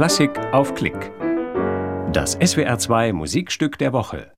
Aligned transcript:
Klassik 0.00 0.30
auf 0.54 0.74
Klick. 0.74 1.12
Das 2.10 2.40
SWR2 2.40 3.12
Musikstück 3.12 3.76
der 3.76 3.92
Woche. 3.92 4.32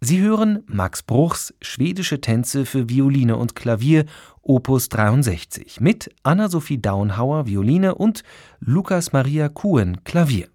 Sie 0.00 0.20
hören 0.20 0.64
Max 0.66 1.04
Bruchs 1.04 1.54
Schwedische 1.62 2.20
Tänze 2.20 2.66
für 2.66 2.88
Violine 2.88 3.36
und 3.36 3.54
Klavier 3.54 4.06
Opus 4.42 4.88
63 4.88 5.80
mit 5.80 6.12
Anna-Sophie 6.24 6.82
Daunhauer 6.82 7.46
Violine 7.46 7.94
und 7.94 8.24
Lukas 8.58 9.12
Maria 9.12 9.48
Kuhn 9.48 10.02
Klavier. 10.02 10.48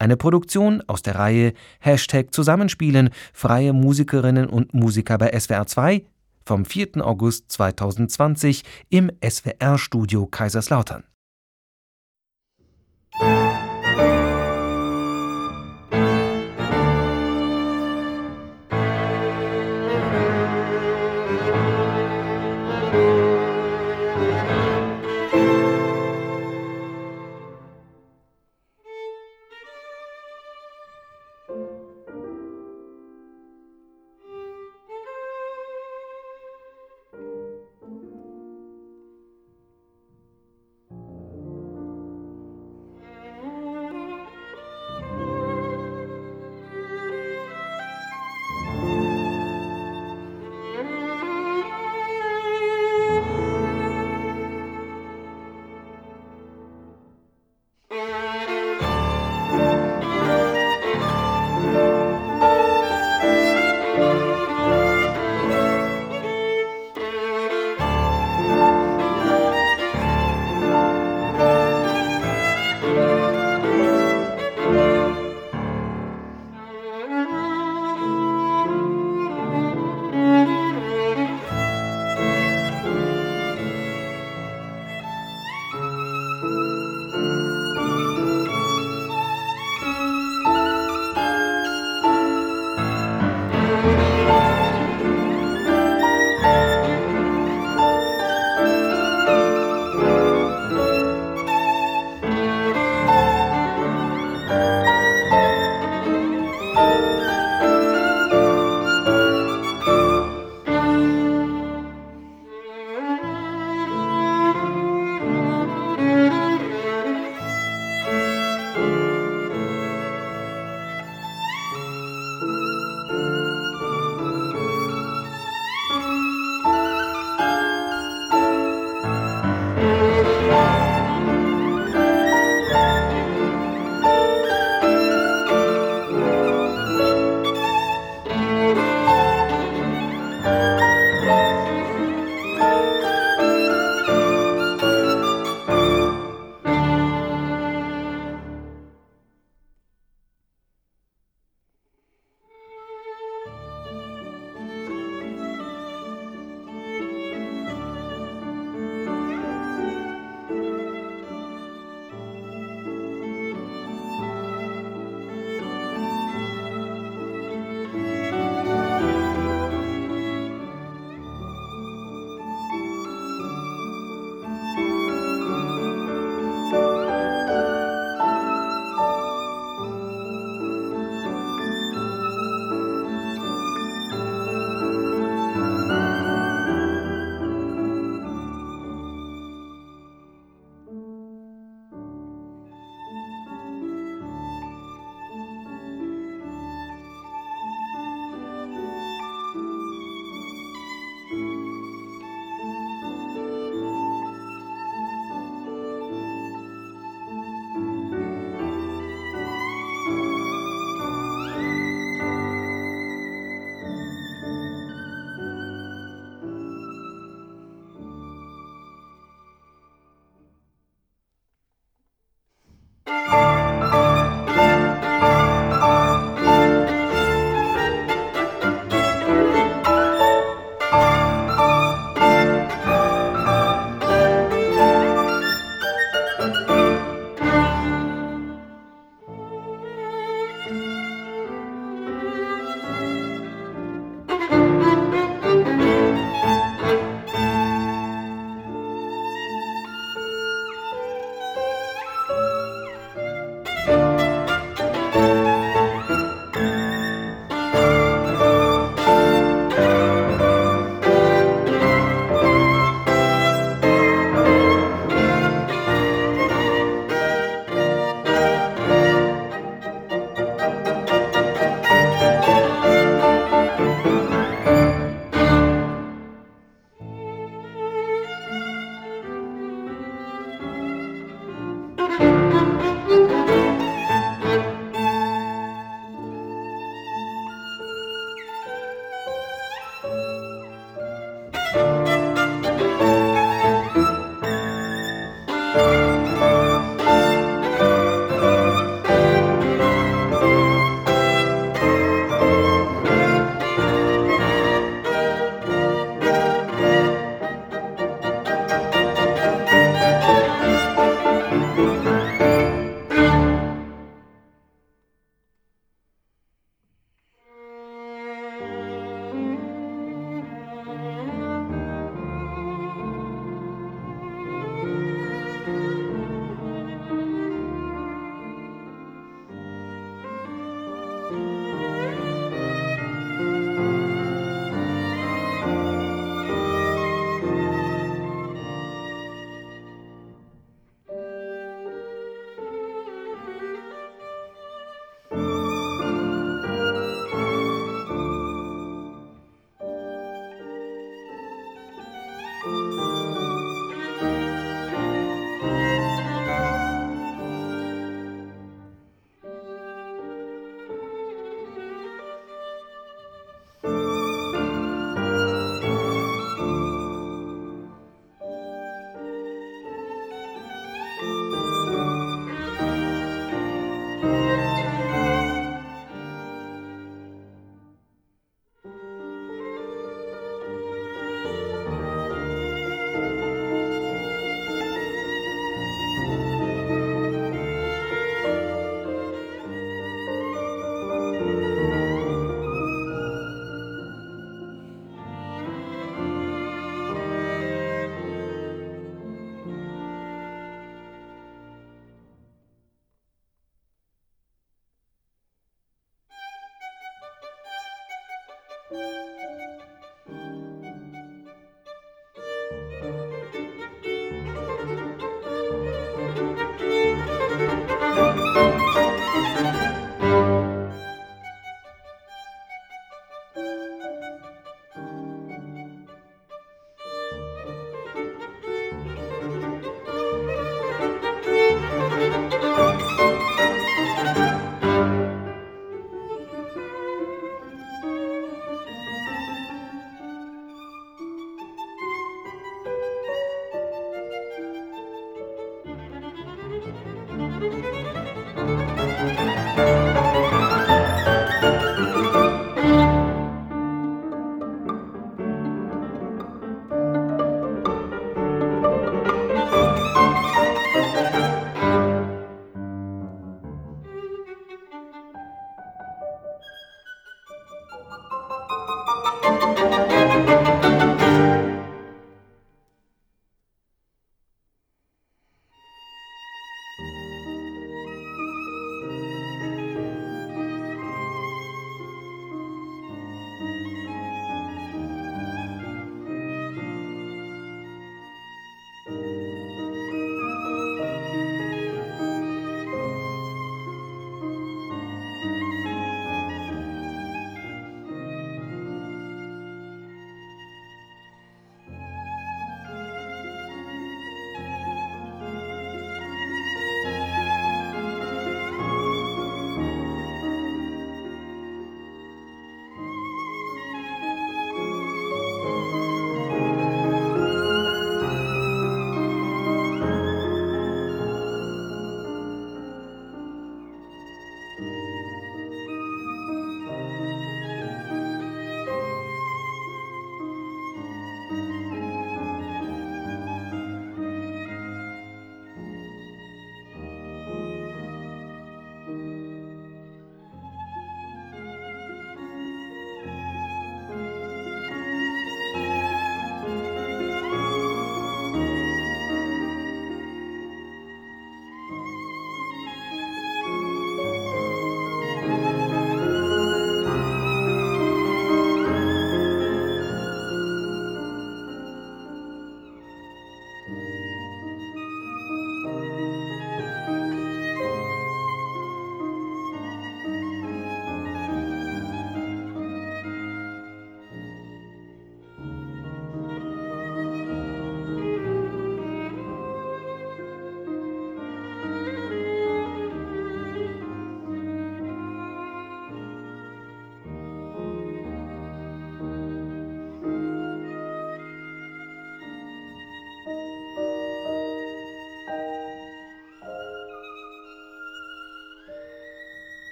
Eine 0.00 0.16
Produktion 0.16 0.82
aus 0.88 1.02
der 1.02 1.14
Reihe 1.14 1.52
Hashtag 1.78 2.34
Zusammenspielen 2.34 3.10
freie 3.32 3.72
Musikerinnen 3.72 4.48
und 4.48 4.74
Musiker 4.74 5.16
bei 5.16 5.38
SWR 5.38 5.68
2 5.68 6.04
vom 6.44 6.64
4. 6.64 7.06
August 7.06 7.52
2020 7.52 8.64
im 8.88 9.12
SWR-Studio 9.24 10.26
Kaiserslautern. 10.26 11.04